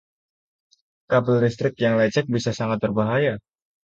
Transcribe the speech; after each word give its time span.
Kabel 1.11 1.37
listrik 1.45 1.73
yang 1.83 1.93
lecek 2.01 2.25
bisa 2.35 2.51
sangat 2.59 2.79
berbahaya. 2.83 3.33